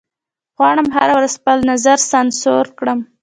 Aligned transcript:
غواړم 0.57 0.87
هره 0.95 1.13
ورځ 1.17 1.31
خپل 1.39 1.57
نظر 1.71 1.97
سانسور 2.11 2.65
کړم 2.77 2.99